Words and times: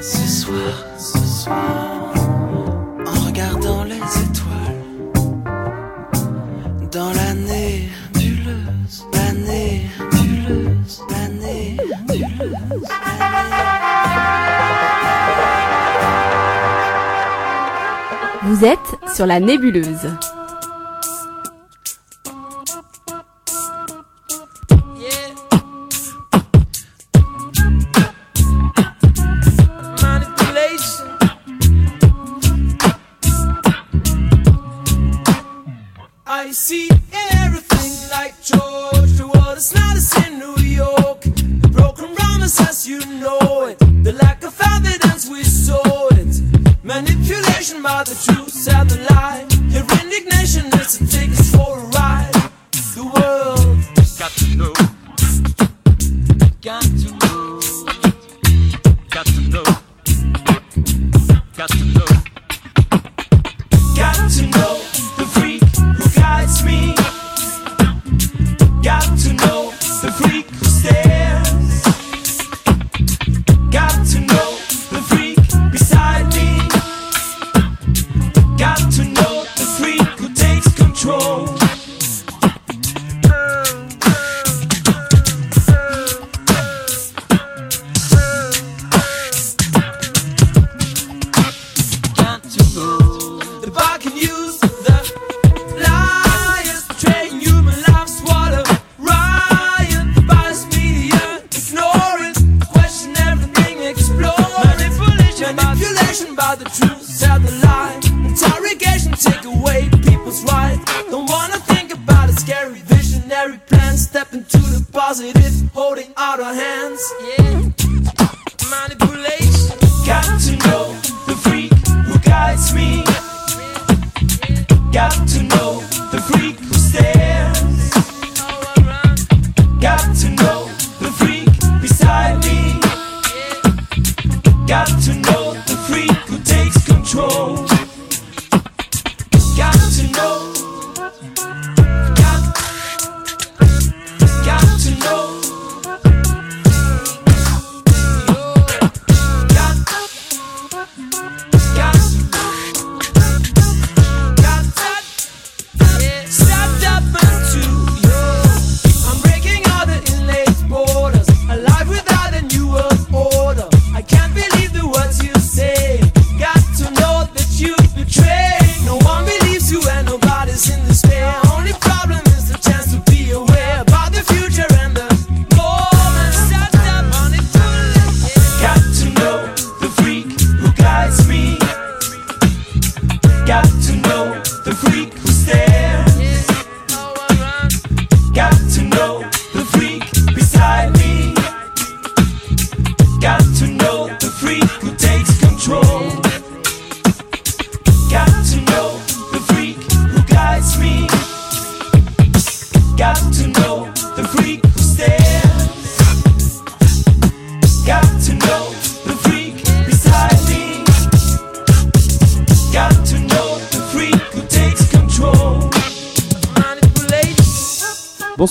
Ce 0.00 0.28
soir, 0.28 0.86
ce 0.96 1.18
soir, 1.18 2.12
en 3.04 3.26
regardant 3.26 3.82
les 3.82 3.96
étoiles, 3.96 4.84
dans 6.92 7.12
la 7.12 7.34
nébuleuse, 7.34 9.04
la 9.12 9.32
nébuleuse, 9.32 11.02
la 11.10 11.28
nébuleuse, 11.28 12.86
Vous 18.44 18.64
êtes 18.64 18.78
sur 19.14 19.26
la 19.26 19.40
nébuleuse. 19.40 20.08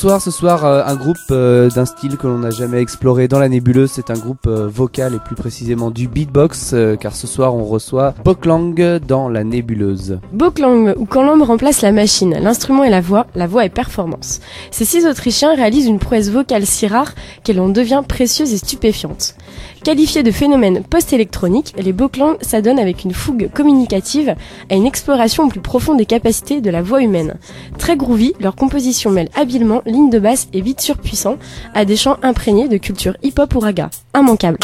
Ce 0.07 0.31
soir 0.31 0.65
euh, 0.65 0.83
un 0.85 0.95
groupe 0.95 1.17
euh, 1.31 1.69
d'un 1.69 1.85
style 1.85 2.15
que 2.15 2.27
l'on 2.27 2.39
n'a 2.39 2.49
jamais 2.49 2.81
exploré 2.81 3.27
dans 3.27 3.39
la 3.39 3.49
nébuleuse, 3.49 3.91
c'est 3.91 4.09
un 4.09 4.17
groupe 4.17 4.47
euh, 4.47 4.65
vocal 4.65 5.13
et 5.13 5.19
plus 5.19 5.35
précisément 5.35 5.91
du 5.91 6.07
beatbox, 6.07 6.73
car 6.99 7.13
ce 7.13 7.27
soir 7.27 7.53
on 7.53 7.65
reçoit 7.65 8.15
Boklang 8.23 8.99
dans 9.05 9.27
la 9.27 9.43
nébuleuse. 9.43 10.19
Boklang, 10.31 10.95
ou 10.97 11.05
quand 11.05 11.23
l'homme 11.23 11.43
remplace 11.43 11.81
la 11.81 11.91
machine, 11.91 12.35
l'instrument 12.41 12.85
et 12.85 12.89
la 12.89 13.01
voix, 13.01 13.27
la 13.35 13.47
voix 13.47 13.65
est 13.65 13.69
performance. 13.69 14.39
Ces 14.71 14.85
six 14.85 15.05
Autrichiens 15.05 15.53
réalisent 15.53 15.87
une 15.87 15.99
prouesse 15.99 16.31
vocale 16.31 16.65
si 16.65 16.87
rare 16.87 17.13
qu'elle 17.43 17.59
en 17.59 17.69
devient 17.69 18.01
précieuse 18.07 18.53
et 18.53 18.57
stupéfiante. 18.57 19.35
Qualifiés 19.83 20.23
de 20.23 20.31
phénomène 20.31 20.83
post-électronique, 20.83 21.73
les 21.77 21.93
Boklang 21.93 22.37
s'adonnent 22.41 22.79
avec 22.79 23.03
une 23.03 23.13
fougue 23.13 23.49
communicative 23.53 24.35
à 24.69 24.75
une 24.75 24.85
exploration 24.85 25.47
plus 25.47 25.61
profonde 25.61 25.97
des 25.97 26.05
capacités 26.05 26.61
de 26.61 26.69
la 26.69 26.81
voix 26.81 27.01
humaine. 27.01 27.35
Très 27.77 27.95
groovy, 27.95 28.33
leur 28.39 28.55
composition 28.55 29.11
mêle 29.11 29.29
habilement 29.35 29.81
lignes 29.85 30.09
de 30.09 30.19
basse 30.19 30.47
et 30.53 30.61
beats 30.61 30.81
surpuissants 30.81 31.37
à 31.73 31.85
des 31.85 31.95
chants 31.95 32.17
imprégnés 32.21 32.67
de 32.67 32.77
culture 32.77 33.15
hip-hop 33.23 33.55
ou 33.55 33.59
raga. 33.59 33.89
Immanquable. 34.15 34.59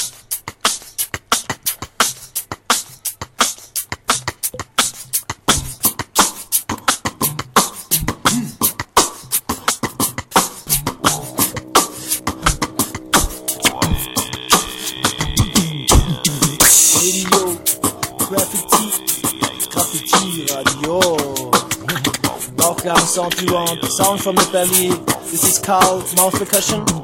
Sound 23.13 23.39
you 23.39 23.53
want, 23.53 23.85
sound 23.85 24.19
from 24.19 24.35
the 24.35 24.49
belly. 24.51 24.89
This 25.29 25.43
is 25.43 25.59
Carl, 25.59 25.99
mouth 26.17 26.33
percussion. 26.33 26.83
Carl, 26.83 27.03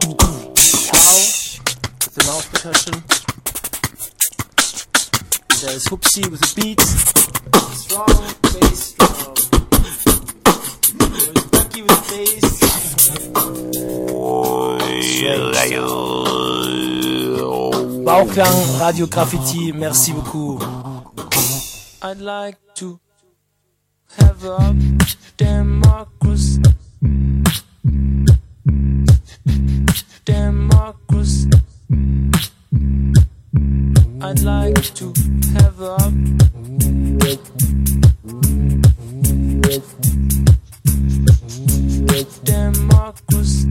with 2.02 2.16
the 2.16 2.24
mouth 2.26 2.50
percussion. 2.52 2.94
There's 5.62 5.86
Hoopsie 5.86 6.26
with 6.32 6.42
the 6.42 6.54
beat. 6.56 6.82
Strong 7.78 8.08
bass 8.54 8.94
drum. 8.94 9.36
There's 10.98 11.44
Ducky 11.52 11.82
with 11.84 11.94
the 11.94 12.16
bass. 12.18 12.60
Bien 18.34 18.54
Radio 18.82 19.06
Graffiti. 19.06 19.72
Merci 19.74 20.14
beaucoup. 20.14 20.60
I'd 22.02 22.20
like 22.20 22.69
have 24.18 24.44
a 24.44 24.76
democracy. 25.38 26.62
Democracy. 30.26 31.50
I'd 34.22 34.42
like 34.42 34.94
to 34.96 35.14
have 35.56 35.82
a 35.82 36.00
democracy. 42.44 43.69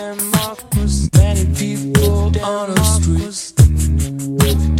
Denmark 0.00 0.58
many 1.14 1.44
people 1.54 2.32
on 2.42 2.74
the 2.74 2.84
streets. 2.96 3.52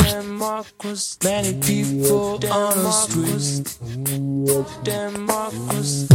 Denmark 0.02 0.82
was 0.82 1.19
many 1.22 1.52
people 1.61 2.40
on 2.50 2.75
the 2.84 2.90
streets. 2.90 3.76
Denmark 4.82 5.52
was 5.69 6.08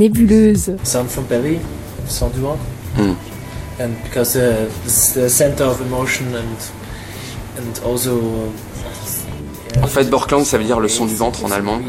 nébuleuse. 0.00 0.72
So 0.84 0.98
I'm 0.98 1.06
from 1.08 1.24
Berry. 1.24 1.58
Hmm. 2.96 3.14
And 3.78 3.90
because 4.02 4.36
uh, 4.36 4.68
this 4.84 5.12
the 5.14 5.28
center 5.28 5.64
of 5.64 5.80
emotion 5.80 6.26
and 6.34 6.58
and 7.58 7.80
also. 7.86 8.16
uh, 8.16 9.82
En 9.82 9.86
fait, 9.86 10.10
Borklang, 10.10 10.44
ça 10.44 10.58
veut 10.58 10.64
dire 10.64 10.80
le 10.80 10.88
son 10.88 11.06
du 11.06 11.14
ventre 11.14 11.44
en 11.44 11.50
allemand. 11.52 11.80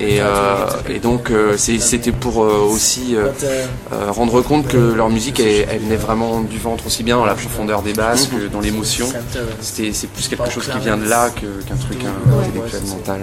Et, 0.00 0.20
euh, 0.20 0.66
et 0.90 0.98
donc, 0.98 1.30
euh, 1.30 1.56
c'était 1.56 2.10
pour 2.10 2.42
euh, 2.42 2.60
aussi 2.68 3.14
euh, 3.14 3.28
uh, 3.92 4.10
rendre 4.10 4.42
compte 4.42 4.66
que 4.66 4.76
leur 4.76 5.08
musique, 5.08 5.38
elle, 5.38 5.66
elle 5.70 5.78
venait 5.78 5.96
vraiment 5.96 6.40
du 6.40 6.58
ventre 6.58 6.86
aussi 6.86 7.04
bien 7.04 7.16
dans 7.16 7.24
la 7.24 7.34
profondeur 7.34 7.82
des 7.82 7.92
basses 7.92 8.26
que 8.26 8.48
dans 8.48 8.60
l'émotion. 8.60 9.06
c'est 9.60 10.10
plus 10.10 10.28
quelque 10.28 10.50
chose 10.50 10.68
qui 10.68 10.78
vient 10.80 10.96
de 10.96 11.08
là 11.08 11.30
qu'un 11.30 11.76
truc 11.76 12.00
intellectuel, 12.04 12.82
mental. 12.88 13.20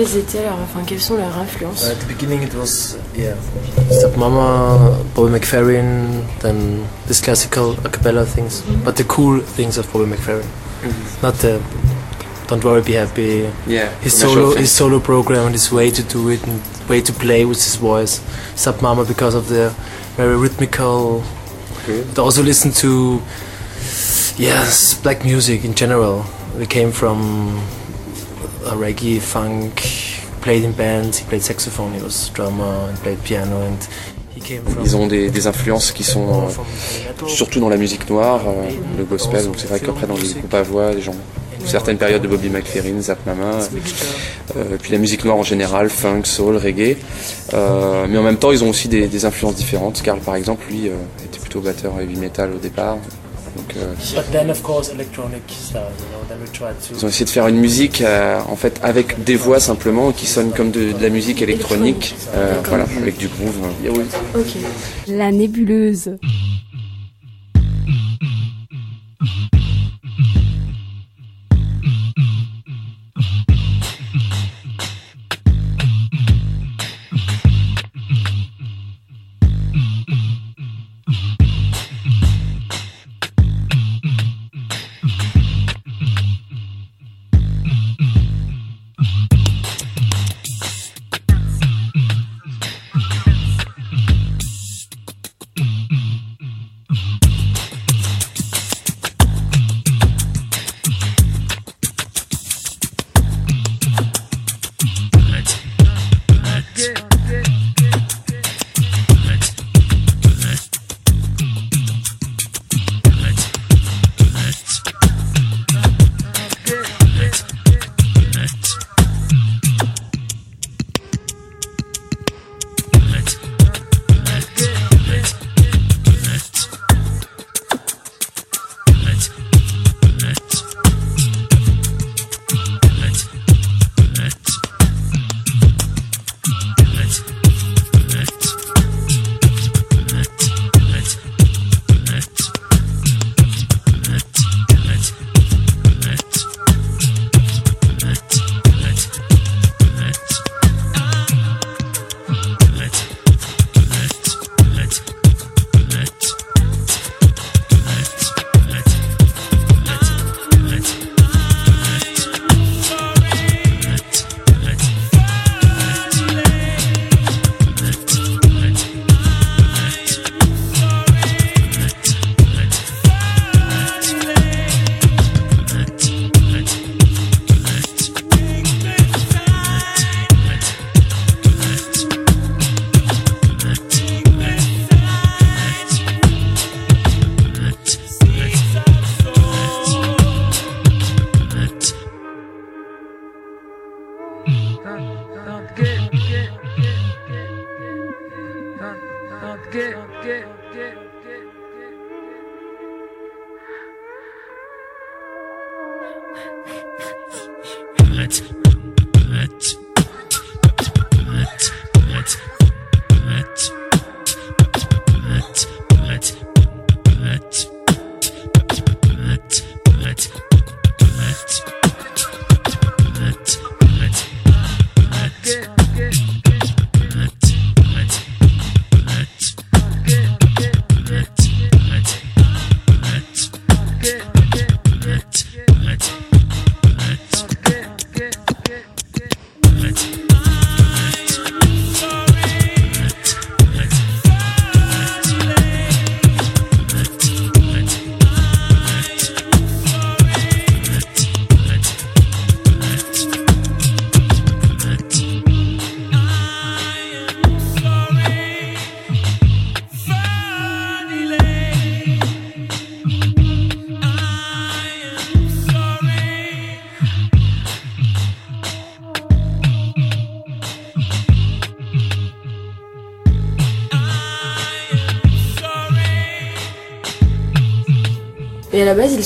quelles 0.00 0.16
étaient 0.16 0.42
leurs, 0.42 0.54
enfin, 0.54 0.80
quelles 0.86 1.00
sont 1.00 1.16
leurs 1.16 1.36
influences 1.38 1.84
At 1.84 1.96
the 1.96 2.06
beginning 2.06 2.42
it 2.42 2.54
was, 2.54 2.96
yeah, 3.14 3.34
Stepmama, 3.90 4.96
Bobby 5.14 5.32
McFerrin, 5.38 6.22
then 6.40 6.86
this 7.06 7.20
classical 7.20 7.76
a 7.84 7.88
cappella 7.88 8.24
things, 8.24 8.62
mm 8.62 8.74
-hmm. 8.74 8.84
but 8.84 8.96
the 8.96 9.04
cool 9.04 9.40
things 9.56 9.78
of 9.78 9.86
Bobby 9.92 10.06
McFerrin, 10.06 10.46
mm 10.84 10.90
-hmm. 10.90 11.22
not 11.22 11.38
the 11.38 11.58
Don't 12.48 12.64
Worry 12.64 12.82
Be 12.82 12.96
Happy, 12.98 13.44
yeah, 13.66 13.88
his 14.02 14.18
solo, 14.18 14.54
his 14.56 14.76
solo 14.76 15.00
program 15.00 15.46
and 15.46 15.54
his 15.54 15.70
way 15.70 15.90
to 15.90 16.02
do 16.14 16.30
it 16.30 16.40
and 16.46 16.60
way 16.88 17.02
to 17.02 17.12
play 17.12 17.44
with 17.44 17.58
his 17.64 17.76
voice. 17.76 18.20
Stepmama 18.56 19.04
because 19.04 19.36
of 19.36 19.46
the 19.48 19.70
very 20.16 20.36
rhythmical. 20.36 21.22
Okay. 21.82 22.02
But 22.08 22.18
also 22.18 22.42
listen 22.42 22.72
to 22.72 23.22
yes, 24.36 24.98
black 25.02 25.24
music 25.24 25.64
in 25.64 25.74
general. 25.74 26.24
We 26.58 26.66
came 26.66 26.90
from 26.90 27.18
reggae, 28.64 29.20
funk, 29.20 29.82
played 30.40 30.64
in 30.64 30.72
bands, 30.72 31.18
he 31.18 31.24
played 31.26 31.42
saxophone, 31.42 31.92
he 31.92 32.02
was 32.02 32.30
drummer, 32.30 32.88
and 32.88 32.96
played 32.98 33.22
piano 33.24 33.56
and 33.62 33.88
ils 34.82 34.96
ont 34.96 35.06
des, 35.06 35.46
influences 35.46 35.92
qui 35.92 36.04
sont 36.04 36.28
euh, 36.28 37.26
surtout 37.26 37.60
dans 37.60 37.68
la 37.68 37.76
musique 37.76 38.08
noire, 38.08 38.40
euh, 38.46 38.70
le 38.98 39.04
gospel. 39.04 39.44
Donc 39.44 39.56
c'est 39.58 39.68
vrai 39.68 39.80
qu'après 39.80 40.06
dans 40.06 40.16
les 40.16 40.28
groupes 40.28 40.54
à 40.54 40.62
voix, 40.62 40.92
les 40.92 41.02
gens, 41.02 41.14
certaines 41.64 41.98
périodes 41.98 42.22
de 42.22 42.28
Bobby 42.28 42.48
McFerrin, 42.48 43.00
Zap 43.00 43.18
Mama, 43.26 43.58
euh, 44.56 44.76
puis 44.80 44.92
la 44.92 44.98
musique 44.98 45.24
noire 45.24 45.36
en 45.36 45.42
général, 45.42 45.90
funk, 45.90 46.22
soul, 46.24 46.56
reggae. 46.56 46.96
Euh, 47.52 48.06
mais 48.08 48.18
en 48.18 48.22
même 48.22 48.36
temps, 48.36 48.52
ils 48.52 48.64
ont 48.64 48.70
aussi 48.70 48.88
des, 48.88 49.08
des 49.08 49.24
influences 49.24 49.56
différentes. 49.56 50.00
Carl, 50.02 50.20
par 50.20 50.36
exemple, 50.36 50.64
lui, 50.70 50.86
était 50.86 51.38
plutôt 51.40 51.60
batteur 51.60 52.00
heavy 52.00 52.16
metal 52.16 52.52
au 52.54 52.58
départ. 52.58 52.98
Donc, 53.56 53.76
euh, 53.76 53.94
But 54.14 54.30
then, 54.32 54.50
of 54.50 54.62
course, 54.62 54.90
electronic 54.92 55.42
style, 55.48 55.80
you 55.98 56.06
know, 56.12 56.24
then 56.28 56.38
we 56.40 56.50
tried 56.52 56.74
to. 56.88 56.94
ils 56.94 57.04
ont 57.04 57.08
essayé 57.08 57.24
de 57.24 57.30
faire 57.30 57.48
une 57.48 57.56
musique 57.56 58.00
euh, 58.00 58.38
en 58.48 58.56
fait 58.56 58.78
avec 58.82 59.24
des 59.24 59.36
voix 59.36 59.58
simplement 59.60 60.12
qui 60.12 60.26
sonnent 60.26 60.52
comme 60.52 60.70
de, 60.70 60.92
de 60.92 61.02
la 61.02 61.08
musique 61.08 61.42
électronique, 61.42 62.14
euh, 62.34 62.54
voilà, 62.68 62.84
avec 63.00 63.16
du 63.18 63.28
groove. 63.28 63.56
Ok. 64.34 64.56
La 65.08 65.32
nébuleuse. 65.32 66.12
Et 66.12 66.18
à 66.18 66.18
la 66.18 66.18
base, 66.20 66.69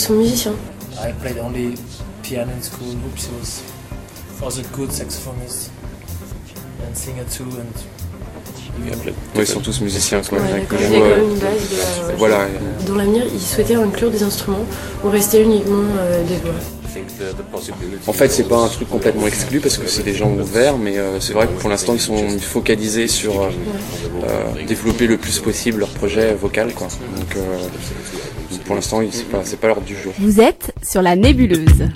sont 0.04 0.14
musiciens. 0.14 0.54
I 1.02 1.12
played 1.12 1.38
only 1.38 1.74
piano 2.22 2.52
in 2.52 2.62
school. 2.62 2.94
Oops, 3.06 3.28
was 3.38 3.62
was 4.40 4.58
a 4.58 4.62
good 4.76 4.90
saxophonist 4.90 5.70
and 6.86 6.94
singer 6.96 7.24
too. 7.24 7.44
And 7.44 7.72
Oui, 9.36 9.42
ils 9.42 9.46
sont 9.46 9.60
tous 9.60 9.80
musiciens. 9.80 10.18
Ouais, 10.32 10.66
quand 10.68 10.78
même 10.80 10.92
une 10.92 11.38
base 11.38 11.70
de. 11.70 12.08
ouais. 12.08 12.14
Voilà. 12.18 12.48
Dans 12.86 12.96
l'avenir, 12.96 13.24
ils 13.32 13.40
souhaitaient 13.40 13.76
inclure 13.76 14.10
des 14.10 14.22
instruments 14.22 14.64
ou 15.04 15.10
rester 15.10 15.42
uniquement 15.42 15.84
euh, 15.98 16.22
des 16.24 16.36
voix. 16.36 16.54
En 18.06 18.12
fait, 18.12 18.28
c'est 18.28 18.44
pas 18.48 18.58
un 18.58 18.68
truc 18.68 18.88
complètement 18.88 19.26
exclu 19.26 19.58
parce 19.60 19.78
que 19.78 19.88
c'est 19.88 20.04
des 20.04 20.14
gens 20.14 20.30
ouverts, 20.32 20.78
mais 20.78 20.98
euh, 20.98 21.18
c'est 21.20 21.32
vrai 21.32 21.46
que 21.48 21.52
pour 21.60 21.68
l'instant, 21.68 21.94
ils 21.94 22.00
sont 22.00 22.38
focalisés 22.38 23.08
sur 23.08 23.42
euh, 23.42 23.50
euh, 24.22 24.64
développer 24.66 25.06
le 25.08 25.16
plus 25.16 25.38
possible 25.40 25.80
leur 25.80 25.88
projet 25.88 26.34
vocal, 26.34 26.72
quoi. 26.72 26.86
Donc, 27.18 27.36
euh, 27.36 27.40
donc 28.50 28.60
pour 28.60 28.74
l'instant, 28.74 29.00
c'est 29.10 29.28
pas, 29.28 29.44
c'est 29.44 29.58
pas 29.58 29.68
l'ordre 29.68 29.84
du 29.84 29.96
jour. 29.96 30.12
Vous 30.18 30.40
êtes 30.40 30.74
sur 30.82 31.02
la 31.02 31.16
nébuleuse. 31.16 31.88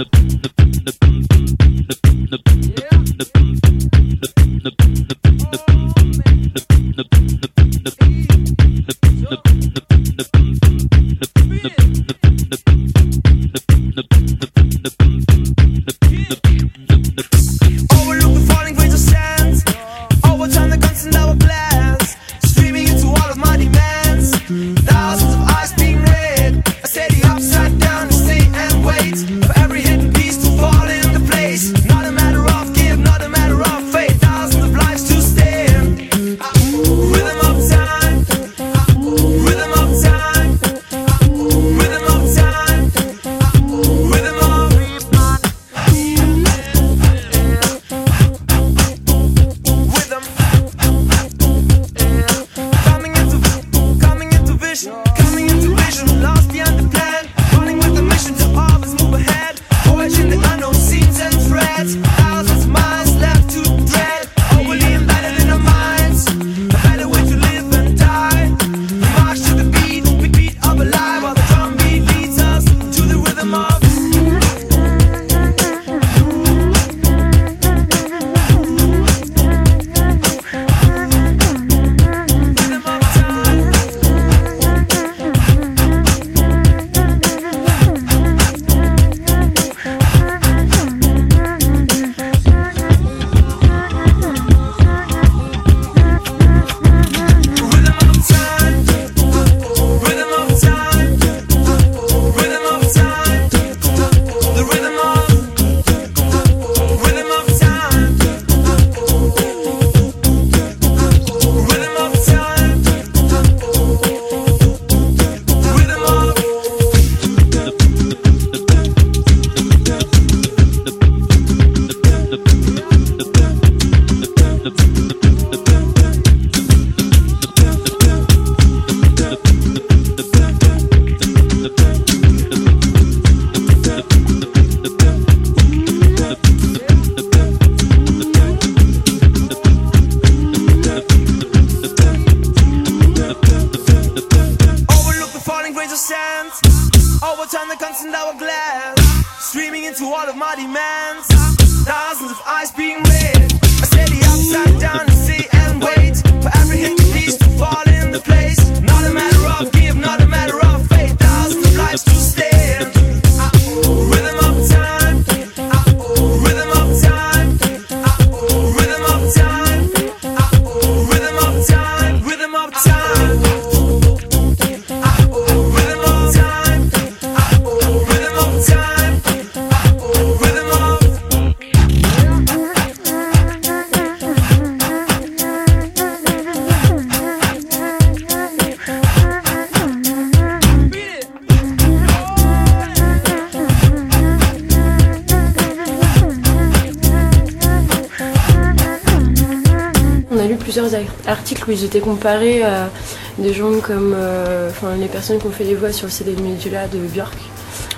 Où 201.69 201.73
ils 201.73 201.85
étaient 201.85 202.01
comparés 202.01 202.63
à 202.63 202.91
des 203.39 203.53
gens 203.53 203.79
comme 203.81 204.15
euh, 204.17 204.71
enfin, 204.71 204.97
les 204.97 205.07
personnes 205.07 205.39
qui 205.39 205.47
ont 205.47 205.51
fait 205.51 205.65
les 205.65 205.75
voix 205.75 205.93
sur 205.93 206.07
le 206.07 206.13
CD 206.13 206.33
de 206.33 206.43
Medula 206.43 206.89
de 206.89 206.99
Björk. 206.99 207.37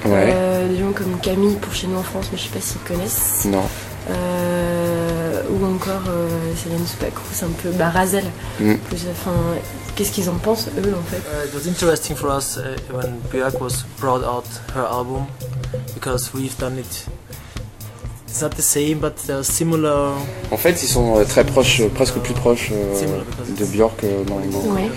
Ouais. 0.05 0.33
Euh, 0.35 0.69
des 0.69 0.79
gens 0.79 0.93
comme 0.93 1.19
Camille 1.21 1.57
pour 1.57 1.75
chez 1.75 1.87
nous 1.87 1.99
en 1.99 2.03
France, 2.03 2.27
mais 2.33 2.39
je 2.39 2.45
sais 2.45 2.51
pas 2.51 2.61
s'ils 2.61 2.81
connaissent. 2.81 3.45
Non. 3.47 3.63
Euh, 4.11 5.43
ou 5.51 5.65
encore 5.67 6.03
euh, 6.09 6.29
Céline 6.57 6.87
Soupacrous, 6.87 7.45
un 7.45 7.63
peu 7.63 7.71
bah, 7.71 7.91
Razel. 7.91 8.25
Mm. 8.59 8.75
Enfin, 9.11 9.33
Qu'est-ce 10.01 10.13
qu'ils 10.13 10.31
en 10.31 10.37
pensent 10.37 10.69
eux 10.79 10.95
en 10.99 11.03
fait? 11.03 11.19
Uh, 11.19 11.47
it 11.47 11.55
was 11.55 11.69
interesting 11.69 12.17
for 12.17 12.31
us 12.31 12.57
uh, 12.57 12.75
when 12.91 13.21
Björk 13.31 13.61
was 13.61 13.85
brought 13.99 14.25
out 14.25 14.47
her 14.75 14.87
album 14.87 15.27
because 15.95 16.33
we've 16.33 16.57
done 16.59 16.79
it. 16.79 17.07
It's 18.33 18.43
not 18.43 18.51
the 18.51 18.63
same, 18.63 18.99
but 19.01 19.15
they're 19.27 19.43
similar. 19.43 20.13
En 20.53 20.57
fait, 20.57 20.81
ils 20.85 20.87
sont 20.89 21.17
euh, 21.17 21.25
très 21.25 21.45
proches, 21.45 21.81
euh, 21.81 21.89
presque 21.89 22.15
plus 22.19 22.33
proches 22.33 22.71
euh, 22.73 23.23
de 23.59 23.65
Björk 23.65 24.05
euh, 24.05 24.23
dans, 24.25 24.37
Ouais. 24.73 24.89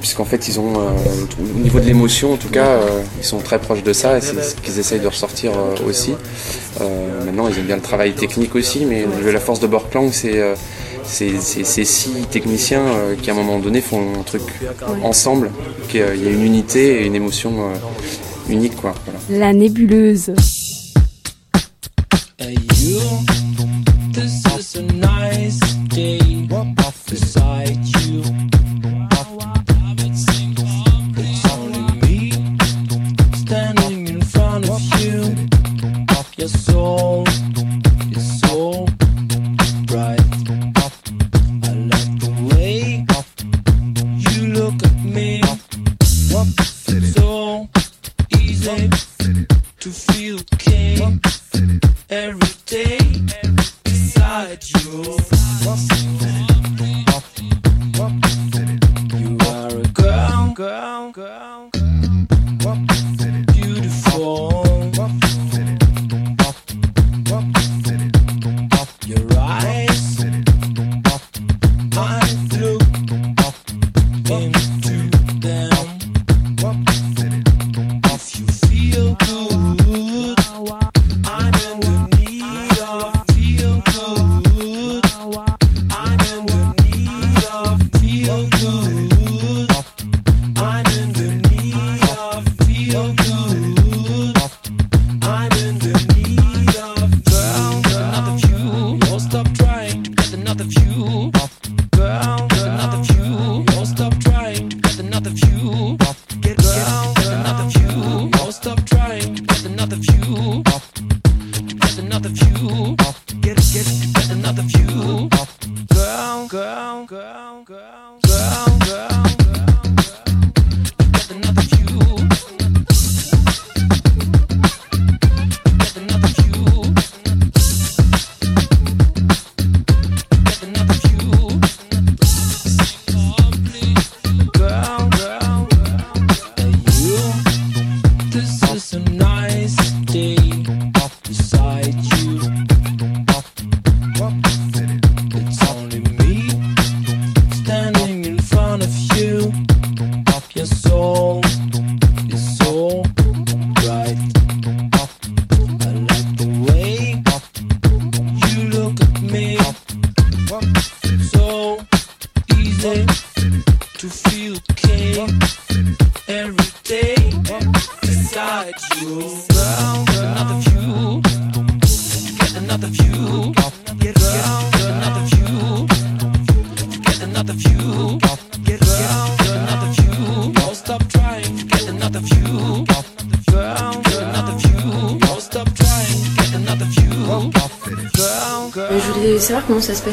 puisqu'en 0.00 0.26
fait 0.26 0.48
ils 0.48 0.60
ont 0.60 0.74
euh, 0.76 0.90
au 1.40 1.58
niveau 1.60 1.80
de 1.80 1.86
l'émotion 1.86 2.34
en 2.34 2.36
tout 2.36 2.48
cas 2.50 2.66
euh, 2.66 3.02
ils 3.18 3.24
sont 3.24 3.38
très 3.38 3.58
proches 3.58 3.82
de 3.82 3.92
ça 3.94 4.18
et 4.18 4.20
c'est 4.20 4.40
ce 4.42 4.54
qu'ils 4.56 4.78
essayent 4.78 5.00
de 5.00 5.06
ressortir 5.08 5.52
euh, 5.52 5.88
aussi 5.88 6.14
Euh, 6.80 7.24
maintenant 7.24 7.48
ils 7.48 7.58
aiment 7.58 7.66
bien 7.66 7.76
le 7.76 7.82
travail 7.82 8.12
technique 8.14 8.54
aussi 8.54 8.84
mais 8.84 9.06
la 9.32 9.40
force 9.40 9.60
de 9.60 9.66
Borklang 9.66 10.10
c'est 10.12 10.38
euh, 10.38 10.54
ces 11.04 11.84
six 11.84 12.10
techniciens 12.30 12.84
euh, 12.86 13.14
qui 13.20 13.30
à 13.30 13.32
un 13.32 13.36
moment 13.36 13.58
donné 13.60 13.80
font 13.80 14.02
un 14.20 14.22
truc 14.24 14.42
ensemble 15.02 15.50
qu'il 15.88 16.00
y 16.00 16.02
a 16.02 16.30
une 16.30 16.44
unité 16.44 17.00
et 17.00 17.06
une 17.06 17.14
émotion 17.14 17.52
euh, 17.70 18.52
unique 18.52 18.76
quoi 18.76 18.92
voilà. 19.06 19.46
La 19.46 19.52
nébuleuse. 19.52 20.32
Hey 22.38 22.58
you, 22.94 23.33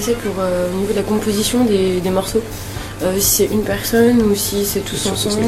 passait 0.01 0.17
pour 0.17 0.33
euh, 0.39 0.67
au 0.71 0.77
niveau 0.77 0.93
de 0.93 0.97
la 0.97 1.03
composition 1.03 1.63
des, 1.63 2.01
des 2.01 2.09
morceaux. 2.09 2.41
Euh, 3.03 3.19
si 3.19 3.47
c'est 3.47 3.53
une 3.53 3.63
personne 3.63 4.21
ou 4.21 4.35
si 4.35 4.65
c'est 4.65 4.79
tous 4.81 5.05
ensemble. 5.07 5.43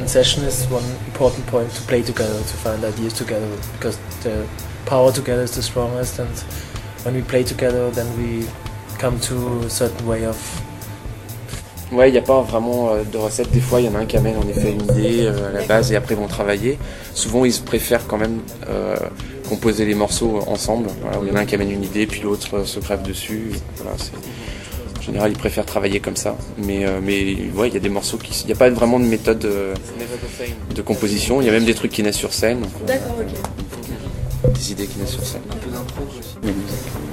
And 0.00 0.06
session 0.06 0.42
is 0.44 0.66
one 0.70 0.82
important 1.06 1.44
point 1.46 1.66
to 1.74 1.82
play 1.86 2.02
together, 2.02 2.38
to 2.38 2.56
find 2.56 2.82
ideas 2.84 3.12
together, 3.12 3.46
because 3.78 3.98
the 4.22 4.46
power 4.86 5.12
together 5.12 5.42
is 5.42 5.52
the 5.52 5.62
strongest. 5.62 6.20
And 6.20 6.28
when 7.04 7.14
we 7.14 7.22
play 7.22 7.44
together, 7.44 7.90
then 7.90 8.06
we 8.16 8.46
come 8.98 9.18
to 9.28 9.66
a 9.66 9.70
certain 9.70 10.06
way 10.06 10.26
of 10.26 10.36
Ouais, 11.92 12.08
il 12.08 12.12
n'y 12.12 12.18
a 12.18 12.22
pas 12.22 12.40
vraiment 12.40 12.94
euh, 12.94 13.02
de 13.04 13.18
recette. 13.18 13.50
Des 13.50 13.60
fois, 13.60 13.82
il 13.82 13.86
y 13.86 13.88
en 13.90 13.94
a 13.94 13.98
un 13.98 14.06
qui 14.06 14.16
amène 14.16 14.38
en 14.38 14.48
effet 14.48 14.72
une 14.72 14.84
idée 14.96 15.26
euh, 15.26 15.50
à 15.50 15.52
la 15.52 15.62
base 15.66 15.92
et 15.92 15.96
après 15.96 16.14
ils 16.14 16.20
vont 16.20 16.26
travailler. 16.26 16.78
Souvent, 17.12 17.44
ils 17.44 17.60
préfèrent 17.60 18.06
quand 18.06 18.16
même 18.16 18.40
euh, 18.70 18.96
composer 19.52 19.84
les 19.84 19.94
morceaux 19.94 20.40
ensemble. 20.46 20.88
Voilà, 21.02 21.20
où 21.20 21.24
il 21.24 21.28
y 21.28 21.32
en 21.32 21.36
a 21.36 21.40
un 21.40 21.44
qui 21.44 21.54
amène 21.54 21.70
une 21.70 21.84
idée, 21.84 22.06
puis 22.06 22.22
l'autre 22.22 22.56
euh, 22.56 22.64
se 22.64 22.80
crève 22.80 23.02
dessus. 23.02 23.50
Voilà, 23.76 23.94
en 24.98 25.02
général, 25.02 25.30
ils 25.30 25.36
préfèrent 25.36 25.66
travailler 25.66 26.00
comme 26.00 26.16
ça. 26.16 26.38
Mais, 26.56 26.86
euh, 26.86 27.00
mais 27.02 27.36
ouais, 27.54 27.68
il 27.68 27.74
y 27.74 27.76
a 27.76 27.80
des 27.80 27.90
morceaux 27.90 28.16
qui. 28.16 28.32
Il 28.44 28.46
n'y 28.46 28.52
a 28.52 28.56
pas 28.56 28.70
vraiment 28.70 28.98
de 28.98 29.04
méthode 29.04 29.44
euh, 29.44 29.74
de 30.74 30.80
composition. 30.80 31.42
Il 31.42 31.46
y 31.46 31.50
a 31.50 31.52
même 31.52 31.66
des 31.66 31.74
trucs 31.74 31.92
qui 31.92 32.02
naissent 32.02 32.22
sur 32.26 32.32
scène. 32.32 32.62
D'accord, 32.86 33.18
ok. 33.20 34.54
Des 34.54 34.72
idées 34.72 34.86
qui 34.86 34.98
naissent 34.98 35.10
sur 35.10 35.26
scène. 35.26 35.42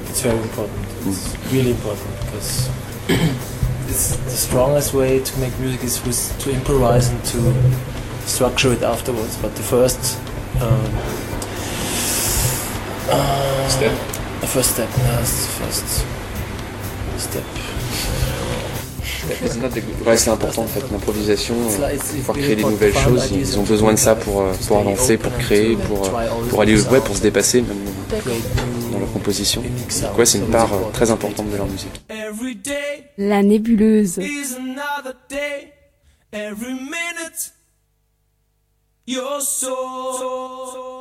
It's 0.09 0.21
very 0.21 0.37
important. 0.37 0.79
It's 1.07 1.35
really 1.51 1.71
important 1.71 2.13
because 2.23 2.69
it's 3.89 4.15
the 4.15 4.39
strongest 4.47 4.93
way 4.93 5.19
to 5.19 5.39
make 5.39 5.53
music 5.59 5.83
is 5.83 6.01
with, 6.05 6.21
to 6.43 6.51
improvise 6.51 7.09
and 7.09 7.21
to 7.33 7.39
structure 8.25 8.71
it 8.71 8.81
afterwards. 8.81 9.35
But 9.41 9.55
the 9.55 9.63
first 9.63 10.17
um, 10.61 11.28
uh, 13.11 13.69
Step. 13.69 13.91
the 14.41 14.47
first 14.47 14.71
step, 14.71 14.87
yes, 14.97 15.45
the 15.45 15.63
first 15.63 16.05
step. 17.17 17.43
Ouais, 20.05 20.17
c'est 20.17 20.29
important 20.31 20.63
en 20.63 20.67
fait, 20.67 20.81
l'improvisation, 20.91 21.55
It's 21.67 21.79
euh, 21.79 22.17
pouvoir 22.17 22.37
créer 22.37 22.55
des 22.55 22.63
important 22.63 22.71
nouvelles 22.71 22.93
choses, 22.97 23.29
ils 23.31 23.59
ont 23.59 23.63
besoin 23.63 23.91
de 23.91 23.97
to- 23.97 24.03
ça 24.03 24.15
pour, 24.15 24.41
euh, 24.41 24.53
pour 24.67 24.79
avancer, 24.79 25.17
pour 25.17 25.35
créer, 25.37 25.75
pour, 25.75 26.05
euh, 26.05 26.09
always 26.17 26.49
pour 26.49 26.61
aller 26.61 26.81
ouais, 26.87 26.99
pour 27.01 27.15
se 27.15 27.21
dépasser 27.21 27.61
même 27.61 27.77
dans 28.91 28.99
leur 28.99 29.11
composition. 29.11 29.61
Donc 29.61 30.17
ouais, 30.17 30.25
c'est 30.25 30.39
une 30.39 30.47
part 30.49 30.69
très 30.93 31.11
importante 31.11 31.49
de 31.51 31.57
leur 31.57 31.67
musique. 31.67 32.01
Every 32.09 32.55
day 32.55 33.05
La 33.17 33.43
nébuleuse. 33.43 34.17
is 34.17 34.55
another 34.57 35.13
day. 35.29 35.73
Every 36.31 36.73
minute, 36.73 37.53
your 39.05 39.41
soul. 39.41 40.98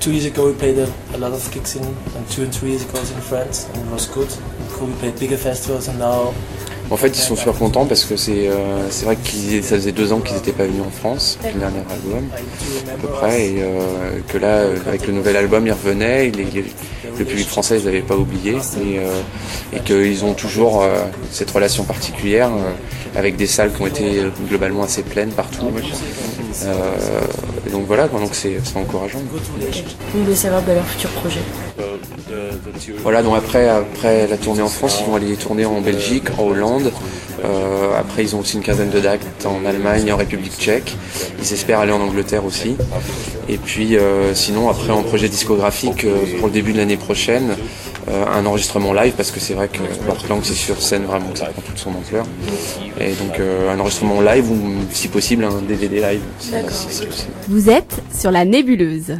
two 0.00 0.12
years 0.12 0.26
ago 0.26 0.46
we 0.46 0.54
played 0.54 0.78
a, 0.78 1.18
lot 1.18 1.32
of 1.32 1.76
in 1.76 1.84
and 1.84 2.30
two 2.30 2.42
and 2.42 2.54
three 2.54 2.70
years 2.70 2.84
ago 2.84 2.98
in 2.98 3.20
France 3.20 3.68
and 3.74 3.90
was 3.90 4.06
good. 4.06 4.28
En 6.90 6.96
fait, 6.96 7.08
ils 7.08 7.20
sont 7.20 7.36
super 7.36 7.54
contents 7.54 7.84
parce 7.84 8.04
que 8.04 8.16
c'est 8.16 8.48
euh, 8.48 8.88
vrai 9.02 9.16
que 9.16 9.62
ça 9.62 9.76
faisait 9.76 9.92
deux 9.92 10.12
ans 10.12 10.20
qu'ils 10.20 10.36
n'étaient 10.36 10.52
pas 10.52 10.64
venus 10.64 10.82
en 10.86 10.90
France, 10.90 11.38
le 11.42 11.58
dernier 11.58 11.80
album, 11.90 12.28
à 12.88 13.00
peu 13.00 13.08
près, 13.08 13.46
et 13.46 13.56
euh, 13.58 14.20
que 14.28 14.38
là, 14.38 14.48
euh, 14.48 14.76
avec 14.86 15.06
le 15.06 15.12
nouvel 15.12 15.36
album, 15.36 15.66
ils 15.66 15.72
revenaient, 15.72 16.30
le 16.30 17.24
public 17.24 17.48
français, 17.48 17.78
ils 17.80 17.84
n'avaient 17.84 18.00
pas 18.00 18.16
oublié, 18.16 18.52
et, 18.52 18.98
euh, 18.98 19.20
et 19.72 19.80
qu'ils 19.80 20.24
ont 20.24 20.34
toujours 20.34 20.82
euh, 20.82 21.04
cette 21.30 21.50
relation 21.50 21.84
particulière 21.84 22.50
avec 23.16 23.36
des 23.36 23.46
salles 23.46 23.72
qui 23.72 23.82
ont 23.82 23.86
été 23.86 24.22
globalement 24.48 24.84
assez 24.84 25.02
pleines 25.02 25.30
partout. 25.30 25.70
Euh, 26.64 27.20
donc 27.72 27.86
voilà, 27.86 28.08
donc 28.08 28.30
c'est 28.32 28.58
encourageant. 28.74 29.20
Savoir 30.34 30.62
de 30.62 30.72
leurs 30.72 30.86
futurs 30.86 31.10
projets 31.10 31.40
Voilà, 33.02 33.22
donc 33.22 33.36
après, 33.36 33.68
après 33.68 34.26
la 34.26 34.36
tournée 34.36 34.62
en 34.62 34.68
France, 34.68 34.98
ils 35.00 35.06
vont 35.06 35.16
aller 35.16 35.36
tourner 35.36 35.64
en 35.64 35.80
Belgique, 35.80 36.24
en 36.38 36.44
Hollande. 36.44 36.92
Euh, 37.44 37.98
après, 37.98 38.22
ils 38.24 38.34
ont 38.34 38.40
aussi 38.40 38.56
une 38.56 38.62
quinzaine 38.62 38.90
de 38.90 39.00
dates 39.00 39.46
en 39.46 39.64
Allemagne 39.64 40.12
en 40.12 40.16
République 40.16 40.58
tchèque. 40.58 40.96
Ils 41.40 41.52
espèrent 41.52 41.80
aller 41.80 41.92
en 41.92 42.00
Angleterre 42.00 42.44
aussi. 42.44 42.76
Et 43.48 43.58
puis, 43.58 43.96
euh, 43.96 44.34
sinon, 44.34 44.68
après, 44.68 44.90
en 44.90 45.02
projet 45.02 45.28
discographique, 45.28 46.06
pour 46.38 46.48
le 46.48 46.52
début 46.52 46.72
de 46.72 46.78
l'année 46.78 46.96
prochaine, 46.96 47.56
euh, 48.10 48.24
un 48.26 48.46
enregistrement 48.46 48.92
live 48.94 49.12
parce 49.16 49.30
que 49.30 49.38
c'est 49.38 49.54
vrai 49.54 49.68
que 49.68 49.82
Portland 50.06 50.40
c'est 50.42 50.54
sur 50.54 50.80
scène 50.80 51.04
vraiment 51.04 51.28
que 51.30 51.38
ça 51.38 51.46
prend 51.46 51.60
toute 51.60 51.78
son 51.78 51.90
ampleur. 51.90 52.24
Et 52.98 53.12
donc 53.12 53.38
euh, 53.38 53.70
un 53.70 53.78
enregistrement 53.78 54.20
live 54.22 54.50
ou 54.50 54.56
si 54.92 55.08
possible 55.08 55.44
un 55.44 55.60
DVD 55.60 56.00
live. 56.00 56.20
Si, 56.38 56.52
si, 56.70 57.02
si, 57.10 57.26
vous 57.48 57.68
êtes 57.68 58.02
sur 58.18 58.30
la 58.30 58.44
nébuleuse. 58.46 59.18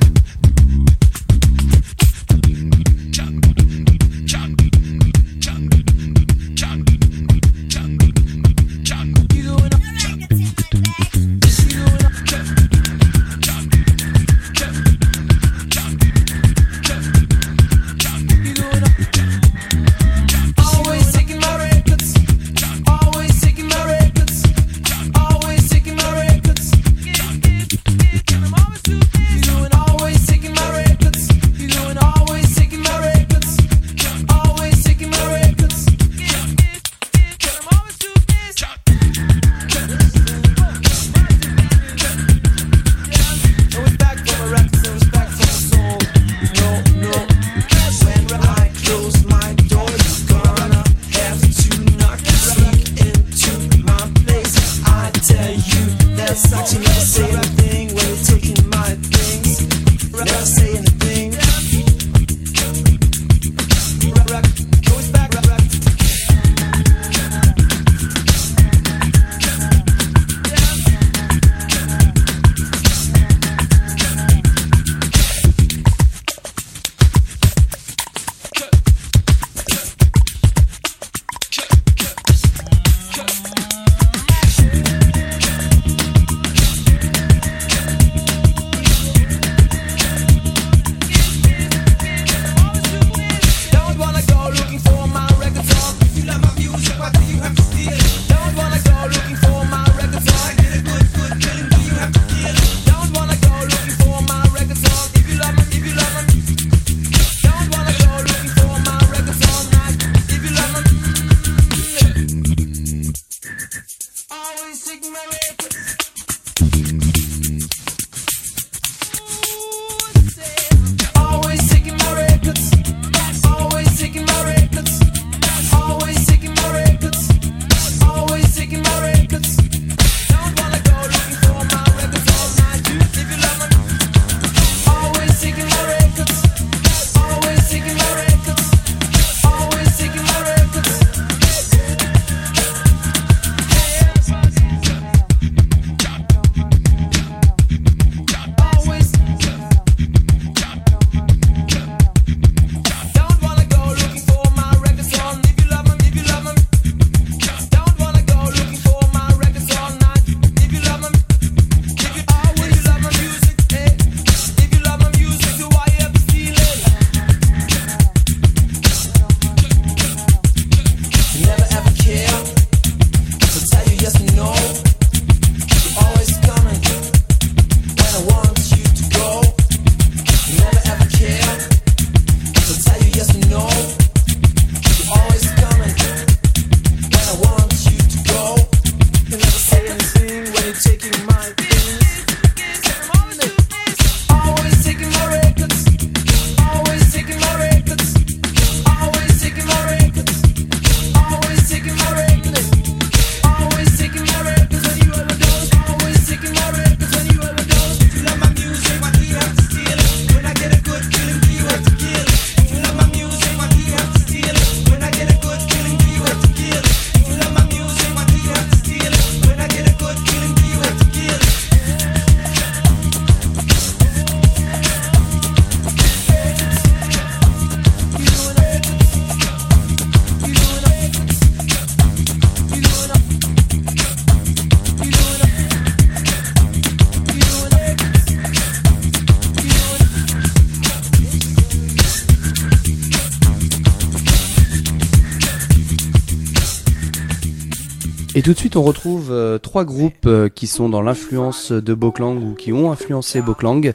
tout 248.49 248.55
de 248.55 248.59
suite, 248.61 248.77
on 248.77 248.83
retrouve 248.83 249.29
euh, 249.31 249.59
trois 249.59 249.85
groupes 249.85 250.25
euh, 250.25 250.49
qui 250.49 250.67
sont 250.69 250.89
dans 250.89 251.03
l'influence 251.03 251.71
de 251.71 251.93
Boklang 251.93 252.43
ou 252.43 252.55
qui 252.55 252.73
ont 252.73 252.91
influencé 252.91 253.43
Boklang. 253.43 253.93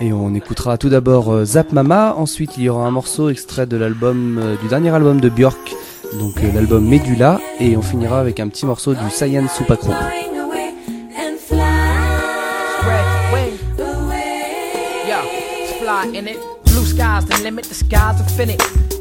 Et 0.00 0.12
on 0.12 0.34
écoutera 0.34 0.76
tout 0.76 0.90
d'abord 0.90 1.32
euh, 1.32 1.46
Zap 1.46 1.72
Mama, 1.72 2.14
ensuite 2.18 2.58
il 2.58 2.64
y 2.64 2.68
aura 2.68 2.86
un 2.86 2.90
morceau 2.90 3.30
extrait 3.30 3.64
de 3.64 3.78
l'album 3.78 4.38
du 4.60 4.68
dernier 4.68 4.90
album 4.90 5.18
de 5.18 5.30
Björk, 5.30 5.74
donc 6.18 6.42
l'album 6.54 6.86
Medulla, 6.86 7.40
et 7.58 7.74
on 7.74 7.80
finira 7.80 8.20
avec 8.20 8.38
un 8.38 8.48
petit 8.48 8.66
morceau 8.66 8.92
du 8.92 9.08
Saiyan 9.08 9.48
Supakro. 9.48 9.94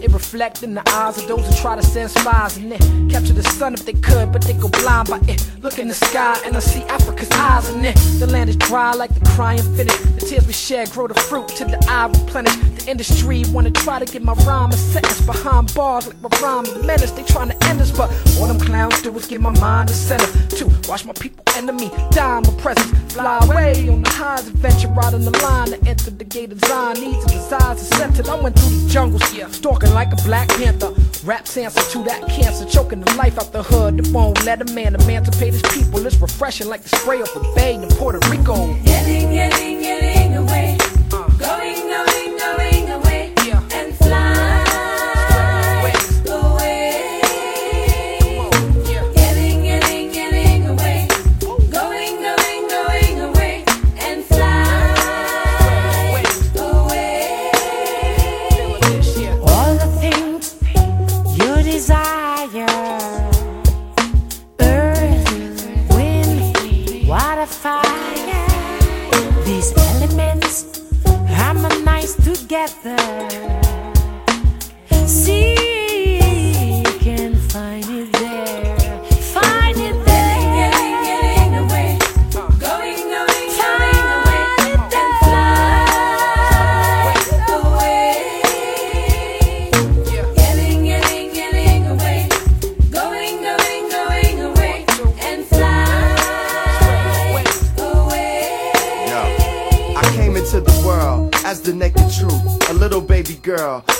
It. 0.04 0.12
Blue 0.12 0.20
skies 0.20 0.60
the 0.60 0.60
limit, 0.60 0.60
the 0.60 0.60
sky's 0.60 0.60
infinite. 0.60 0.60
It 0.60 0.60
reflect 0.60 0.64
in 0.64 0.74
the 0.74 0.89
eyes 0.89 1.18
of 1.18 1.28
those 1.28 1.47
who 1.47 1.62
try 1.62 1.76
to 1.76 1.84
send 1.84 2.12
spies 2.12 2.58
and 2.58 2.74
it. 2.74 3.12
Capture 3.12 3.34
the 3.34 3.43
sun 3.43 3.74
if 3.74 3.86
they 3.86 3.93
could, 3.93 4.32
but 4.32 4.41
they 4.41 4.54
go 4.54 4.70
blind 4.70 5.10
by 5.10 5.20
it. 5.28 5.45
Look 5.62 5.80
in 5.80 5.88
the 5.88 5.93
sky 5.93 6.39
and 6.45 6.56
I 6.56 6.60
see 6.60 6.84
Africa's 6.84 7.30
eyes 7.32 7.70
in 7.70 7.86
it. 7.86 7.95
The 8.20 8.28
land 8.28 8.50
is 8.50 8.56
dry 8.56 8.93
like 8.93 9.14
the 9.14 9.26
crying 9.32 9.62
finish. 9.76 9.95
The 10.16 10.26
tears 10.26 10.47
we 10.47 10.54
shed 10.54 10.91
grow 10.91 11.08
the 11.08 11.20
fruit 11.20 11.47
till 11.50 11.70
the 11.70 11.80
eye 11.89 12.08
replenish. 12.08 12.56
The 12.56 12.91
industry 12.91 13.43
wanna 13.52 13.72
try 13.72 14.00
to 14.00 14.06
get 14.06 14.24
my 14.24 14.34
rhyme 14.45 14.72
a 14.72 14.78
sentence 14.78 15.22
behind 15.22 15.74
bars 15.74 16.08
like 16.08 16.22
my 16.22 16.30
rhyme 16.41 16.66
a 16.66 16.86
menace. 16.86 17.12
They 17.12 17.24
trying 17.24 17.50
to 17.50 17.64
end 17.66 17.82
us, 17.82 17.91
but 17.91 18.10
all 18.39 18.47
them 18.47 18.60
clowns 18.60 19.02
do 19.02 19.16
is 19.16 19.28
give 19.28 19.41
my 19.41 19.52
mind 19.60 19.89
a 19.89 19.93
center. 19.93 20.28
To 20.58 20.66
watch 20.88 21.06
my 21.06 21.14
people 21.14 21.43
enemy 21.56 21.89
die 22.12 22.39
my 22.39 22.54
presence. 22.62 23.14
Fly 23.14 23.39
away 23.43 23.89
on 23.89 24.04
the 24.04 24.10
highs 24.10 24.47
adventure, 24.47 24.88
on 24.88 25.22
the 25.22 25.32
line 25.43 25.70
to 25.70 25.88
enter 25.88 26.12
the 26.12 26.24
gate 26.24 26.52
of 26.52 26.60
Zion. 26.66 27.00
Needs 27.02 27.24
and 27.24 27.32
desires 27.32 27.82
are 27.82 27.95
centered. 27.95 28.28
I 28.30 28.36
went 28.41 28.58
through 28.58 28.78
the 28.78 28.89
jungles, 28.89 29.34
yeah, 29.34 29.47
stalking 29.50 29.89
like 29.94 30.14
a 30.14 30.22
black 30.24 30.48
panther. 30.50 30.94
Rap's 31.24 31.58
answer 31.58 31.82
to 31.92 32.04
that 32.06 32.28
cancer, 32.30 32.66
choking 32.66 33.02
the 33.02 33.14
life 33.16 33.38
out 33.38 33.52
the 33.52 33.64
hood. 33.64 33.98
The 33.98 34.12
won't 34.12 34.44
let 34.46 34.62
a 34.62 34.74
man 34.74 34.96
emancipate 34.96 35.54
his 35.54 35.62
people. 35.74 36.06
It's 36.06 36.16
refreshing 36.22 36.68
like 36.68 36.82
the 36.84 36.90
spray 36.90 37.22
off 37.22 37.36
a 37.36 37.56
bay 37.56 37.76
in 37.76 37.88
Puerto 37.90 38.20
Rico. 38.30 38.74
Getting, 38.84 39.32
getting, 39.32 39.82
getting 39.82 40.18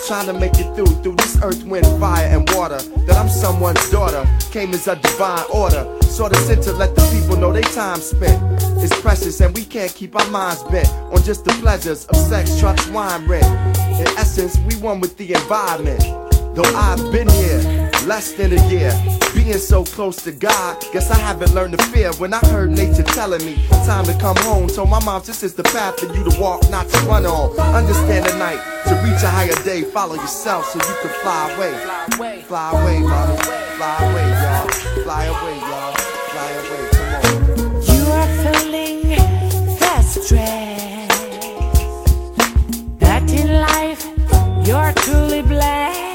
trying 0.10 0.26
to 0.26 0.34
make 0.34 0.57
it 0.57 0.74
through 0.74 0.88
through 1.03 1.16
this 1.18 1.38
earth, 1.43 1.64
wind, 1.66 1.86
fire, 1.99 2.26
and 2.26 2.49
water. 2.55 2.80
That 3.05 3.16
I'm 3.16 3.30
someone's 3.30 3.91
daughter 3.91 4.28
came 4.49 4.74
as 4.74 4.88
a 4.88 4.95
divine 4.95 5.45
order, 5.53 5.86
sort 6.01 6.36
of 6.36 6.39
sent 6.39 6.64
to 6.64 6.74
let 6.74 6.95
the 6.95 7.03
people 7.14 7.38
know 7.38 7.53
they 7.53 7.62
time 7.62 7.99
spent 7.99 8.41
is 8.82 8.91
precious, 9.01 9.39
and 9.39 9.55
we 9.55 9.64
can't 9.64 9.93
keep 9.93 10.16
our 10.16 10.28
minds 10.32 10.64
bent 10.64 10.89
on 11.14 11.22
just 11.22 11.45
the 11.45 11.51
pleasures 11.62 12.07
of 12.07 12.16
sex, 12.16 12.60
trucks, 12.60 12.88
wine, 12.88 13.28
rent. 13.28 13.45
In 14.01 14.07
essence, 14.18 14.57
we 14.68 14.76
one 14.82 14.99
with 14.99 15.16
the 15.18 15.32
environment. 15.32 16.01
Though 16.55 16.64
I've 16.76 17.12
been 17.12 17.30
here 17.30 17.78
less 18.06 18.34
than 18.34 18.54
a 18.54 18.68
year, 18.70 18.93
being 19.34 19.58
so 19.58 19.84
close 19.84 20.18
to 20.24 20.32
God, 20.32 20.84
guess 20.93 21.12
I 21.12 21.18
haven't 21.18 21.54
learned 21.54 21.78
to 21.78 21.84
fear. 21.86 22.12
When 22.14 22.34
I 22.34 22.39
heard 22.47 22.72
nature 22.72 23.04
telling 23.04 23.45
me 23.45 23.56
time 23.86 24.06
to 24.06 24.14
come 24.20 24.38
home, 24.38 24.68
told 24.68 24.89
my 24.89 25.04
mom 25.04 25.22
this 25.26 25.43
is 25.43 25.54
the 25.54 25.64
path 25.64 26.00
for 26.00 26.08
you 26.16 26.24
to 26.30 26.39
walk, 26.39 26.70
not 26.70 26.88
to 26.89 26.97
run 27.08 27.26
on. 27.26 27.58
Understand 27.76 28.26
the 28.26 28.38
night 28.38 28.62
to 28.88 28.95
reach 29.04 29.24
a 29.24 29.30
higher 29.30 29.56
day, 29.64 29.84
follow 29.84 30.16
yourself 30.16 30.66
so 30.66 30.80
you 30.80 30.95
can 31.02 31.12
fly 31.22 31.52
away. 31.54 32.41
Fly 32.43 32.72
away, 32.72 33.00
mama. 33.00 33.38
Fly 33.78 33.97
away, 34.10 34.30
y'all. 34.43 34.68
Fly 35.04 35.26
away, 35.26 35.58
y'all. 35.60 35.93
Fly 36.32 36.50
away, 36.62 36.84
come 36.91 37.12
on. 37.16 37.82
You 37.84 38.04
are 38.12 38.30
feeling 38.43 39.00
stress 40.10 41.08
that 43.00 43.24
in 43.32 43.47
life 43.62 44.04
you're 44.68 44.93
truly 45.04 45.41
blessed. 45.43 46.09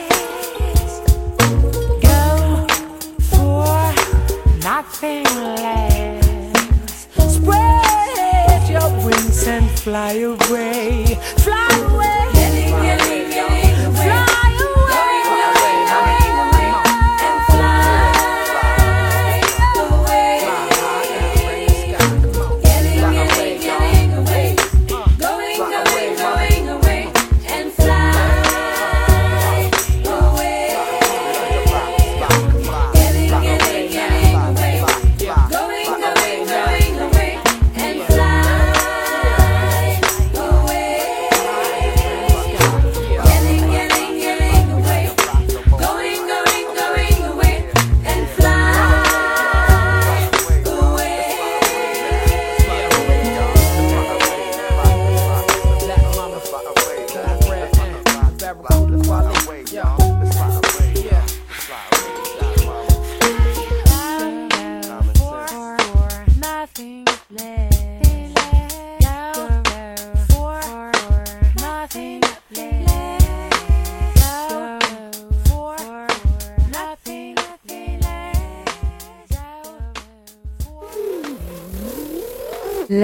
Nothing 4.75 5.22
less. 5.22 7.07
Spread 7.37 8.68
your 8.68 8.91
wings 9.05 9.47
and 9.47 9.70
fly 9.79 10.14
away. 10.14 11.16
Fly 11.45 11.68
away. 11.93 12.31
Getting, 12.35 12.70
getting, 12.83 13.24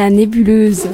La 0.00 0.08
nébuleuse. 0.08 0.88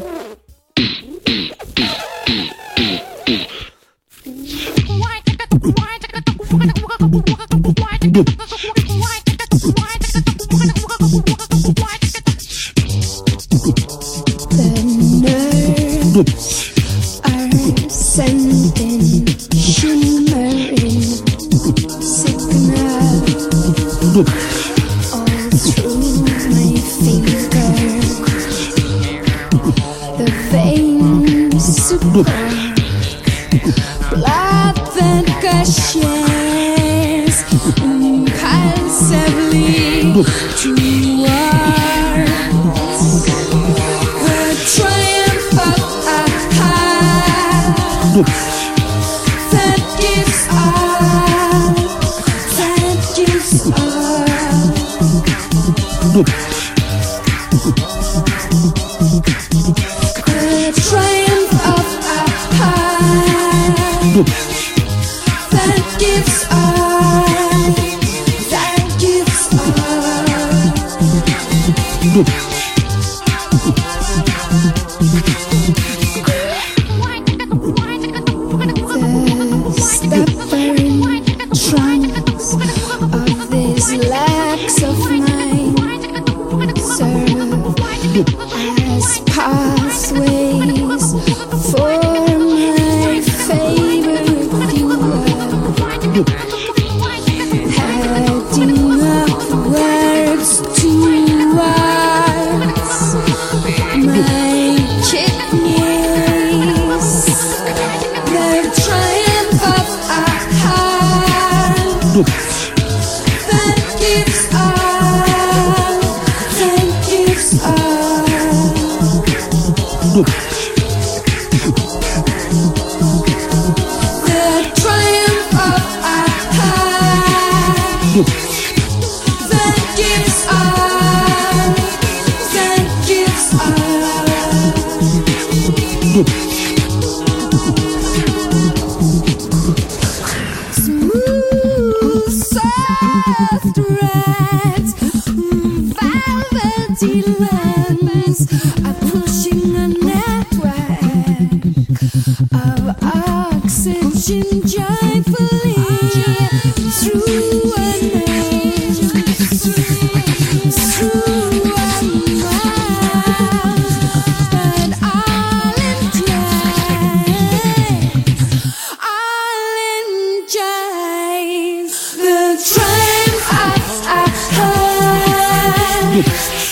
Group. 176.16 176.65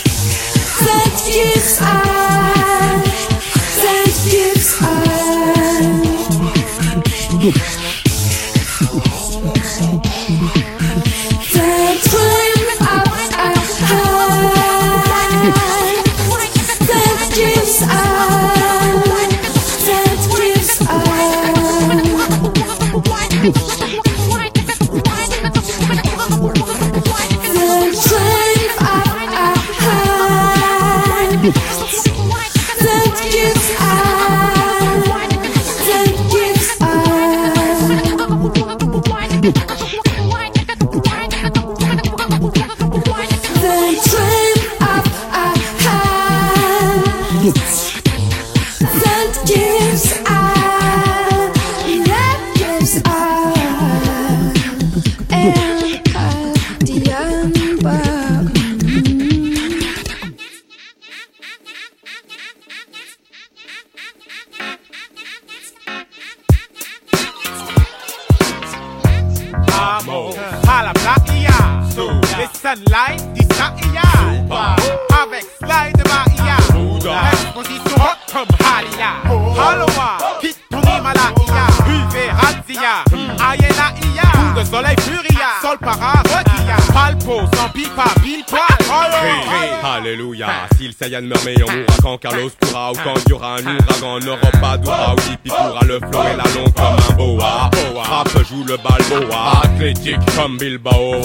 Meurt, 91.09 91.45
mais 91.45 91.55
on 91.61 91.71
mourra 91.71 91.97
quand 92.01 92.17
Carlos 92.17 92.49
pourra 92.59 92.91
ou 92.91 92.95
quand 92.95 93.29
y 93.29 93.33
aura 93.33 93.55
un 93.55 93.65
ouragan. 93.65 94.19
N'aura 94.19 94.51
pas 94.59 94.77
d'aura 94.77 95.13
ou 95.13 95.49
pourra 95.49 95.85
le 95.85 95.99
flot 95.99 96.23
et 96.23 96.37
la 96.37 96.43
longue 96.55 96.73
comme 96.73 96.97
un 97.09 97.13
boa. 97.13 97.69
Rap 97.95 98.29
joue 98.49 98.63
le 98.63 98.77
balboa. 98.77 99.61
Athlétique 99.63 100.17
comme 100.35 100.57
Bilbao. 100.57 101.21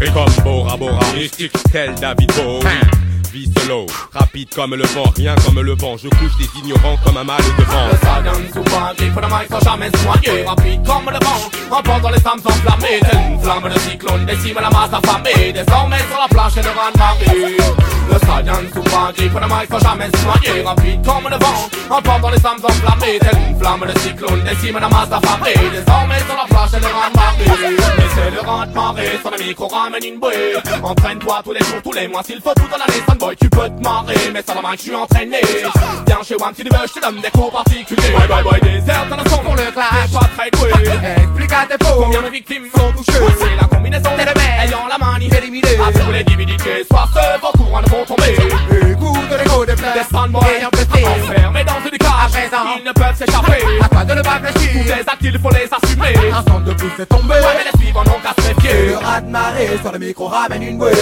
Et 0.00 0.10
comme 0.10 0.44
Bora 0.44 0.76
Bora. 0.76 1.00
Mystique 1.14 1.52
tel 1.72 1.94
David 1.94 2.32
Bowie. 2.34 3.03
Vie 3.34 3.50
solo, 3.58 3.84
rapide 4.12 4.48
comme 4.54 4.76
le 4.76 4.84
vent, 4.84 5.10
rien 5.16 5.34
comme 5.44 5.60
le 5.60 5.74
vent. 5.74 5.96
Je 5.96 6.08
couche 6.08 6.38
les 6.38 6.60
ignorants 6.60 6.96
comme 7.04 7.16
un 7.16 7.24
mal 7.24 7.42
de 7.58 7.64
vent. 7.64 7.88
Le 7.90 7.98
Saiyan 7.98 8.52
souvent 8.52 8.94
griffe 8.96 9.12
de 9.12 9.20
main 9.20 9.42
sans 9.50 9.58
jamais 9.58 9.90
soigner 9.90 10.44
Rapide 10.44 10.80
comme 10.86 11.10
le 11.10 11.18
vent, 11.18 11.76
emportant 11.76 12.10
les 12.10 12.26
âmes 12.28 12.40
enflammées. 12.44 13.00
Une 13.32 13.40
flamme 13.40 13.68
de 13.74 13.78
cyclone 13.80 14.24
décime 14.24 14.58
la 14.62 14.70
masse 14.70 14.92
affamée. 14.92 15.52
Désormais 15.52 15.98
sur 15.98 16.20
la 16.20 16.28
planche 16.28 16.56
et 16.58 16.62
le 16.62 16.68
rang 16.68 16.94
marée. 16.96 17.56
Le 18.06 18.18
Saiyan 18.20 18.62
souvent 18.72 19.10
griffe 19.16 19.34
de 19.34 19.48
main 19.48 19.64
sans 19.68 19.80
jamais 19.80 20.10
soigner 20.14 20.62
Rapide 20.62 21.04
comme 21.04 21.28
le 21.28 21.36
vent, 21.36 21.96
emportant 21.96 22.30
les 22.30 22.46
âmes 22.46 22.62
enflammées. 22.62 23.18
Une 23.50 23.58
flamme 23.58 23.84
de 23.92 23.98
cyclone 23.98 24.44
décime 24.44 24.78
la 24.78 24.88
masse 24.88 25.10
affamée. 25.10 25.58
Désormais 25.74 26.22
sur 26.22 26.36
la 26.36 26.46
planche 26.46 26.74
et 26.74 26.78
le 26.78 26.86
rang 26.86 27.10
marée. 27.16 27.82
Mais 27.98 28.04
c'est 28.14 28.30
le 28.30 28.40
rang 28.46 28.66
marée, 28.72 29.18
sur 29.20 29.30
le 29.32 29.44
micro 29.44 29.66
ramène 29.66 30.04
une 30.04 30.20
bouée. 30.20 30.54
Entraîne-toi 30.84 31.40
tous 31.42 31.52
les 31.52 31.64
jours, 31.64 31.82
tous 31.82 31.92
les 31.92 32.06
mois, 32.06 32.22
s'il 32.22 32.40
faut 32.40 32.54
tout 32.54 32.68
dans 32.70 32.78
l'année 32.78 33.02
Sunboy, 33.24 33.36
tu 33.36 33.48
peux 33.48 33.68
te 33.68 33.82
marrer, 33.82 34.14
mais 34.32 34.42
ça 34.42 34.54
la 34.54 34.60
main 34.60 34.72
que 34.72 34.78
je 34.78 34.82
suis 34.82 34.94
entraîné. 34.94 35.40
Viens 36.06 36.22
chez 36.22 36.36
tu 36.36 36.62
veux, 36.62 36.86
je 36.86 36.92
te 36.92 37.00
donne 37.00 37.20
des 37.20 37.30
cours 37.30 37.50
particuliers. 37.50 38.02
Bye 38.12 38.28
bye 38.28 38.44
bye, 38.44 38.60
désert 38.60 39.06
dans 39.08 39.16
le 39.16 39.30
son 39.30 39.38
pour 39.38 39.54
le 39.54 39.70
clash. 39.72 40.12
Pas 40.12 40.28
très 40.36 40.50
doué, 40.50 40.70
explique 41.16 41.52
à 41.52 41.66
tes 41.66 41.84
faux. 41.84 42.02
Combien 42.02 42.22
de 42.22 42.28
victimes 42.28 42.64
sont 42.76 42.92
touchées? 42.92 43.18
C'est 43.38 43.56
la 43.60 43.66
combinaison 43.66 44.10
des 44.16 44.24
rebelles 44.24 44.68
ayant 44.68 44.86
la 44.88 44.98
manie 44.98 45.30
éliminée 45.36 45.76
À 45.86 45.92
tous 45.92 46.12
les 46.12 46.24
divinités, 46.24 46.84
soit 46.90 47.08
ceux 47.14 47.40
vos 47.40 47.52
courants 47.52 47.82
ne 47.82 47.88
vont 47.88 48.04
tomber. 48.04 48.36
Écoute 48.90 48.98
goûts 49.00 49.64
des 49.64 49.74
plaies 49.74 49.94
Des 49.94 50.16
fanboys 50.16 50.44
ayant 50.58 50.70
pété 50.70 51.06
Enfermés 51.06 51.64
dans 51.64 51.90
une 51.90 51.93
ils 52.78 52.84
ne 52.84 52.92
peuvent 52.92 53.16
s'échapper. 53.16 53.64
À 53.82 53.88
toi 53.88 54.04
de 54.04 54.14
ne 54.14 54.22
pas 54.22 54.38
réfléchir, 54.38 54.70
tous 54.72 54.88
les 54.88 55.00
actes 55.00 55.22
il 55.22 55.38
faut 55.38 55.50
les 55.50 55.68
assumer. 55.70 56.30
Un 56.32 56.42
centre 56.50 56.64
de 56.64 56.72
plus 56.74 57.02
est 57.02 57.06
tombé, 57.06 57.34
ouais, 57.34 57.54
mais 57.58 57.70
les 57.72 57.78
suivants 57.78 58.04
n'ont 58.04 58.20
qu'à 58.22 58.34
se 58.42 58.48
méfier. 58.48 58.86
Le 58.88 58.96
rat 58.96 59.20
de 59.20 59.28
marée 59.30 59.78
sur 59.80 59.92
le 59.92 59.98
micro 59.98 60.26
ramène 60.26 60.62
une 60.62 60.78
bouée. 60.78 60.92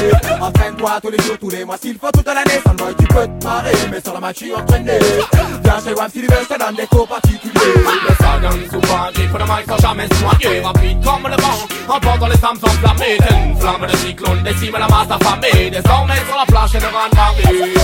Entraîne-toi 0.40 1.00
tous 1.02 1.10
les 1.10 1.22
jours, 1.22 1.38
tous 1.38 1.50
les 1.50 1.64
mois, 1.64 1.76
s'il 1.80 1.98
faut 1.98 2.10
toute 2.12 2.26
l'année. 2.26 2.60
Sans 2.64 2.72
le 2.72 2.76
boy 2.76 2.94
tu 2.98 3.06
peux 3.06 3.26
te 3.26 3.44
marrer, 3.44 3.72
mais 3.90 4.00
sur 4.00 4.14
la 4.14 4.20
match 4.20 4.36
tu 4.36 4.54
entraîné. 4.54 4.98
Viens 5.64 5.80
chez 5.84 5.94
WAM 5.94 6.10
si 6.12 6.20
tu 6.20 6.26
veux, 6.26 6.42
je 6.42 6.54
te 6.54 6.58
donne 6.58 6.74
des 6.76 6.86
cours 6.86 7.08
particuliers. 7.08 7.74
Le 8.08 8.14
stallion 8.14 8.50
souvent 8.70 9.08
dit 9.14 9.26
pour 9.28 9.38
le 9.38 9.44
mic 9.44 9.64
sans 9.68 9.78
jamais 9.78 10.08
noyer 10.08 10.60
Rapide 10.60 11.04
comme 11.04 11.30
le 11.30 11.42
vent, 11.42 11.94
emportant 11.94 12.26
les 12.28 12.44
âmes 12.44 12.58
enflammées. 12.62 13.18
Une 13.30 13.56
flamme 13.56 13.86
de 13.90 13.96
cyclone 13.96 14.42
décime 14.42 14.76
la 14.78 14.88
masse 14.88 15.10
affamée. 15.10 15.70
Désormais 15.70 16.22
sur 16.26 16.36
la 16.36 16.46
planche 16.46 16.74
et 16.74 16.80
le 16.80 16.86
rang 16.86 17.08
de 17.10 17.16
marée. 17.16 17.74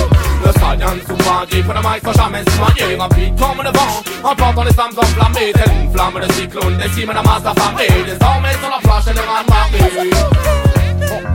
Le 0.45 0.51
stallion 0.53 1.01
souvent 1.07 1.41
dit 1.51 1.63
pour 1.63 1.75
le 1.75 1.81
mic 1.81 2.01
sans 2.05 2.13
jamais 2.13 2.43
noyer 2.59 2.97
Rapide 2.97 3.35
comme 3.39 3.58
le 3.63 3.71
vent, 3.71 4.03
emportant 4.31 4.65
les 4.65 4.81
âmes 4.81 4.93
enflammées 4.97 5.53
Telle 5.53 5.73
une 5.85 5.93
flamme 5.93 6.21
de 6.27 6.33
cyclone. 6.33 6.77
Décime 6.79 7.13
la 7.13 7.23
masse 7.23 7.45
affamée 7.45 7.89
Désormais 8.05 8.53
sur 8.53 8.71
la 8.71 8.79
planche 8.83 9.07
et 9.09 9.15
le 9.15 9.21
rang 9.21 9.43
de 9.45 9.51
marée 9.51 10.11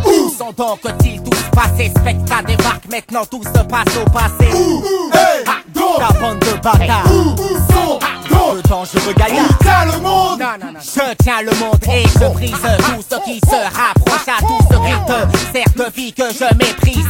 Où 0.05 0.30
sont 0.30 0.51
donc-ils 0.55 1.21
tous 1.24 1.43
passés 1.55 1.91
Spectre 1.97 2.43
débarque, 2.45 2.86
maintenant 2.89 3.26
tout 3.30 3.43
se 3.43 3.63
passe 3.63 3.97
au 3.97 4.09
passé. 4.09 4.49
Ah, 5.47 5.61
Ta 5.99 6.19
bande 6.19 6.39
de 6.39 6.53
bâtards 6.61 8.12
Le 8.54 8.62
temps 8.62 8.84
je 8.86 8.99
regagne 9.08 9.41
Tiens 9.62 9.86
le 9.86 9.99
monde? 9.99 10.39
Non, 10.39 10.45
non, 10.62 10.74
non. 10.74 10.80
Je 10.80 11.16
tiens 11.24 11.41
le 11.41 11.51
monde 11.58 11.80
et 11.91 12.04
je 12.04 12.34
brise 12.34 12.51
tout 12.51 13.04
ce 13.10 13.16
qui 13.26 13.39
se 13.39 13.56
rapproche 13.56 14.28
à 14.28 14.39
tout 14.41 14.60
ce 14.70 14.76
qui 14.76 14.93
te 15.08 15.51
sert 15.51 15.74
de 15.76 15.91
vie 15.95 16.14
que 16.14 16.24
je 16.32 16.56
méprise 16.56 17.08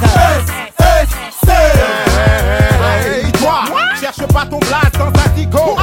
Hey, 3.05 3.31
toi, 3.33 3.63
cherche 3.99 4.25
pas 4.27 4.45
ton 4.45 4.59
place 4.59 4.91
dans 4.93 5.07
un 5.07 5.29
dico. 5.35 5.77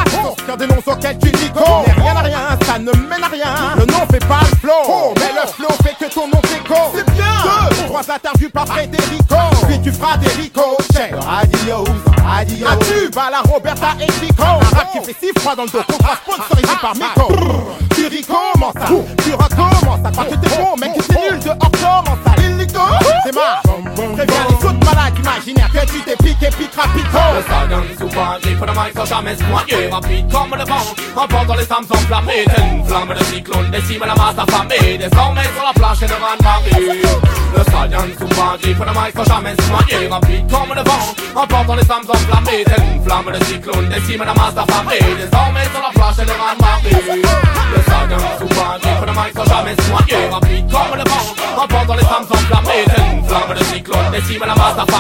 Qu'un 0.47 0.57
dénonce 0.57 0.87
auquel 0.87 1.19
tu 1.19 1.29
nico. 1.33 1.63
Mais 1.87 1.93
rien 2.03 2.17
à 2.17 2.21
rien, 2.21 2.39
ça 2.67 2.79
ne 2.79 2.93
mène 2.93 3.23
à 3.23 3.29
rien. 3.29 3.75
Le 3.77 3.85
nom 3.87 4.07
fait 4.11 4.27
pas 4.27 4.41
le 4.41 4.57
flow, 4.59 5.15
mais 5.17 5.33
le 5.35 5.47
flow 5.53 5.69
fait 5.83 5.97
que 6.05 6.13
ton 6.13 6.27
nom 6.29 6.41
s'écho. 6.45 6.81
C'est 6.95 7.11
bien. 7.13 7.25
Deux, 7.71 7.87
trois 7.87 8.11
interviews 8.11 8.51
par 8.51 8.67
Frédérico. 8.67 9.37
Puis 9.69 9.81
tu 9.83 9.93
feras 9.93 10.17
des 10.17 10.29
ricochets. 10.29 11.13
Radio, 11.21 11.85
radio. 12.41 12.67
Un 12.67 12.77
tube 12.79 13.19
à 13.19 13.31
la 13.31 13.41
Roberta 13.43 13.89
et 14.01 14.11
Chico? 14.13 14.43
Un 14.43 14.77
rap 14.77 14.93
qui 14.93 15.01
fait 15.01 15.17
si 15.21 15.41
froid 15.41 15.55
dans 15.55 15.65
le 15.65 15.69
dos. 15.69 15.83
Contrat 15.87 16.17
sponsorisé 16.17 16.75
par 16.81 16.95
Miko. 16.95 17.29
Tu 17.95 18.05
recommences 18.07 18.75
ça, 18.75 18.87
tu 19.23 19.35
recommences 19.35 20.01
ça. 20.03 20.11
Crois 20.11 20.25
que 20.25 20.35
t'es 20.37 20.57
bon, 20.57 20.77
mec, 20.81 20.95
que 20.97 21.03
t'es 21.03 21.31
nul 21.31 21.39
dehors, 21.41 21.59
comment 21.61 22.17
ça? 22.25 22.43
Illico, 22.43 22.81
c'est 23.25 23.35
marre. 23.35 23.63
Préviens 23.95 24.47
les 24.49 24.67
autres 24.67 24.85
malades 24.87 25.00
imaginaires 25.09 25.71
que 25.73 25.87
tu 25.87 26.01
t'es 26.03 26.17
piqué, 26.17 26.49
pique 26.57 26.75
rapido. 26.75 27.19
Le 27.71 27.97
souvent 27.97 28.37
dit 28.43 28.55
pour 28.55 28.67
le 28.67 28.73
mic 28.73 28.93
sans 28.97 29.05
jamais 29.05 29.37
se 29.37 29.45
noyer 29.45 29.89
Rapide 29.89 30.27
comme 30.33 30.59
le 30.59 30.65
vent, 30.65 30.87
emportant 31.17 31.55
les 31.55 31.73
âmes 31.73 31.87
enflammées 31.91 32.45
une 32.59 32.85
flamme 32.85 33.15
de 33.15 33.25
cyclone 33.25 33.71
décime 33.71 34.03
la 34.07 34.15
masse 34.15 34.39
affamée 34.39 34.99
Désormais 34.99 35.49
sur 35.55 35.65
la 35.65 35.73
planche 35.75 36.03
et 36.03 36.07
le 36.09 36.15
rang 36.15 36.37
de 36.39 36.45
marée 36.45 37.03
Le 37.57 38.19
souvent 38.19 38.57
dit 38.63 38.75
pour 38.75 38.85
le 38.85 38.93
mic 38.93 39.13
sans 39.15 39.25
jamais 39.25 39.55
se 39.55 39.71
noyer 39.71 40.09
Rapide 40.09 40.51
comme 40.51 40.75
le 40.75 40.83
vent, 40.83 41.43
emportant 41.43 41.75
les 41.77 41.91
âmes 41.91 42.09
enflammées 42.09 42.65
une 42.67 43.05
flamme 43.05 43.33
de 43.33 43.45
cyclone 43.45 43.89
décime 43.89 44.25
la 44.25 44.35
masse 44.35 44.57
affamée 44.57 44.99
Désormais 45.17 45.69
sur 45.73 45.83
la 45.83 45.91
planche 45.95 46.19
et 46.19 46.27
le 46.27 46.33
rang 46.33 46.55
de 46.57 46.63
marée 46.63 47.23
Le 47.71 47.81
souvent 48.39 48.75
dit 48.83 48.95
pour 48.99 49.07
le 49.07 49.13
mic 49.13 49.33
sans 49.37 49.45
jamais 49.45 49.75
se 49.77 49.91
noyer 49.91 50.29
Rapide 50.31 50.67
comme 50.71 50.99
le 50.99 51.05
vent, 51.11 51.63
emportant 51.63 51.95
les 51.95 52.05
âmes 52.05 52.27
enflammées 52.31 52.85
une 53.13 53.25
flamme 53.29 53.55
de 53.59 53.65
cyclone 53.65 54.11
décime 54.13 54.45
la 54.47 54.55
masse 54.55 54.79
affamée 54.79 55.00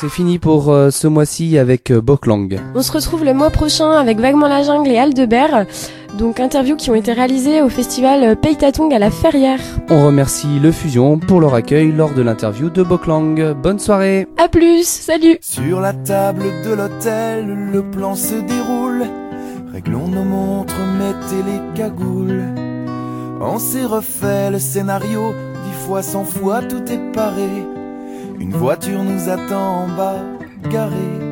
C'est 0.00 0.08
fini 0.08 0.38
pour 0.38 0.72
euh, 0.72 0.88
ce 0.90 1.06
mois-ci 1.06 1.58
avec 1.58 1.90
euh, 1.90 2.00
Boklang. 2.00 2.48
On 2.74 2.80
se 2.80 2.90
retrouve 2.90 3.22
le 3.22 3.34
mois 3.34 3.50
prochain 3.50 3.90
avec 3.90 4.18
Vaguement 4.18 4.48
la 4.48 4.62
jungle 4.62 4.88
et 4.88 4.98
Aldebert. 4.98 5.66
Donc 6.18 6.40
interviews 6.40 6.76
qui 6.76 6.90
ont 6.90 6.94
été 6.94 7.12
réalisées 7.12 7.62
au 7.62 7.68
festival 7.68 8.36
Peytatong 8.36 8.92
à 8.92 8.98
la 8.98 9.10
Ferrière. 9.10 9.60
On 9.88 10.04
remercie 10.04 10.58
le 10.60 10.72
Fusion 10.72 11.18
pour 11.18 11.40
leur 11.40 11.54
accueil 11.54 11.92
lors 11.92 12.12
de 12.12 12.22
l'interview 12.22 12.68
de 12.68 12.82
Boklang. 12.82 13.54
Bonne 13.54 13.78
soirée 13.78 14.26
À 14.36 14.48
plus, 14.48 14.86
salut 14.86 15.38
Sur 15.40 15.80
la 15.80 15.92
table 15.92 16.44
de 16.64 16.72
l'hôtel, 16.74 17.46
le 17.72 17.82
plan 17.82 18.14
se 18.14 18.34
déroule. 18.34 19.04
Réglons 19.72 20.08
nos 20.08 20.24
montres, 20.24 20.80
mettez 20.98 21.42
les 21.46 21.80
cagoules. 21.80 22.44
On 23.40 23.58
s'est 23.58 23.86
refait 23.86 24.50
le 24.50 24.58
scénario, 24.58 25.32
dix 25.64 25.86
fois, 25.86 26.02
cent 26.02 26.24
fois, 26.24 26.60
tout 26.60 26.84
est 26.92 27.12
paré. 27.12 27.48
Une 28.38 28.52
voiture 28.52 29.02
nous 29.02 29.28
attend 29.30 29.84
en 29.84 29.88
bas, 29.88 30.16
garée. 30.70 31.29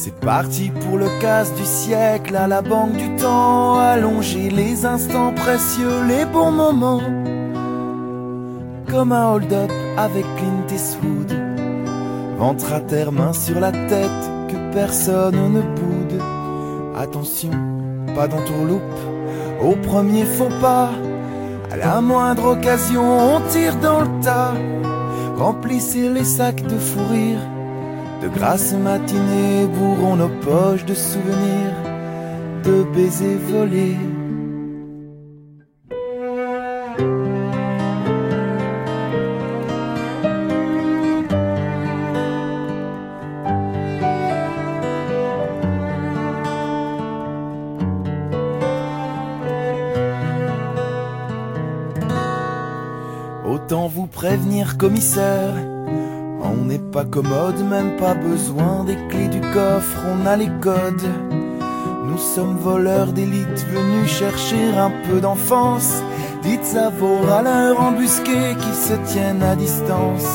C'est 0.00 0.14
parti 0.14 0.70
pour 0.70 0.96
le 0.96 1.08
casse 1.20 1.52
du 1.54 1.64
siècle 1.64 2.36
à 2.36 2.46
la 2.46 2.62
banque 2.62 2.92
du 2.92 3.16
temps. 3.16 3.80
Allonger 3.80 4.48
les 4.48 4.86
instants 4.86 5.34
précieux, 5.34 6.04
les 6.06 6.24
bons 6.24 6.52
moments. 6.52 7.02
Comme 8.88 9.10
un 9.10 9.32
hold-up 9.32 9.72
avec 9.96 10.24
Clint 10.36 10.72
Eastwood. 10.72 11.32
Ventre 12.38 12.72
à 12.72 12.78
terre, 12.78 13.10
main 13.10 13.32
sur 13.32 13.58
la 13.58 13.72
tête, 13.72 14.22
que 14.48 14.72
personne 14.72 15.52
ne 15.52 15.62
boude. 15.62 16.22
Attention, 16.96 17.50
pas 18.14 18.28
d'entourloupe, 18.28 19.00
au 19.60 19.72
premier 19.72 20.24
faux 20.26 20.60
pas. 20.60 20.90
À 21.72 21.76
la 21.76 22.00
moindre 22.00 22.52
occasion, 22.52 23.34
on 23.34 23.40
tire 23.48 23.74
dans 23.80 24.02
le 24.02 24.22
tas. 24.22 24.54
Remplissez 25.36 26.08
les 26.08 26.24
sacs 26.24 26.62
de 26.62 26.78
fou 26.78 27.00
rire. 27.10 27.40
De 28.22 28.28
grasses 28.28 28.72
matinées 28.72 29.66
bourrons 29.66 30.16
nos 30.16 30.28
poches 30.40 30.84
de 30.84 30.94
souvenirs, 30.94 31.74
de 32.64 32.82
baisers 32.92 33.38
volés. 33.38 33.96
Autant 53.46 53.86
vous 53.86 54.06
prévenir, 54.06 54.76
commissaire. 54.76 55.77
On 56.68 56.70
n'est 56.70 56.92
pas 56.92 57.06
commode, 57.06 57.66
même 57.66 57.96
pas 57.96 58.12
besoin 58.12 58.84
des 58.84 58.98
clés 59.08 59.28
du 59.28 59.40
coffre, 59.40 60.04
on 60.06 60.26
a 60.26 60.36
les 60.36 60.50
codes. 60.60 61.08
Nous 62.04 62.18
sommes 62.18 62.58
voleurs 62.58 63.14
d'élite 63.14 63.64
venus 63.72 64.10
chercher 64.10 64.76
un 64.76 64.92
peu 65.08 65.18
d'enfance. 65.18 66.02
Dites 66.42 66.76
à 66.76 66.90
vos 66.90 67.20
râleurs 67.20 67.80
embusqués 67.80 68.54
qui 68.60 68.74
se 68.74 68.92
tiennent 69.10 69.42
à 69.42 69.56
distance. 69.56 70.28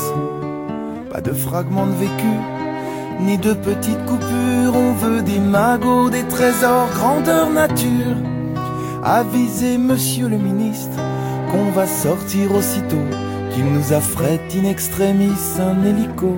Pas 1.11 1.21
de 1.21 1.34
fragments 1.34 1.86
de 1.86 1.91
vécu, 1.91 2.34
ni 3.19 3.38
de 3.38 3.53
petites 3.53 4.03
coupures. 4.07 4.75
On 4.75 4.93
veut 4.93 5.21
des 5.21 5.39
magots, 5.39 6.09
des 6.09 6.23
trésors, 6.23 6.89
grandeur 6.95 7.51
nature. 7.51 8.17
Avisez 9.03 9.77
monsieur 9.77 10.29
le 10.29 10.38
ministre 10.38 10.97
qu'on 11.51 11.69
va 11.69 11.86
sortir 11.86 12.55
aussitôt 12.55 13.05
qu'il 13.54 13.66
nous 13.66 13.93
affrète 13.93 14.56
in 14.56 14.66
extremis 14.66 15.32
un 15.60 15.84
hélico. 15.86 16.36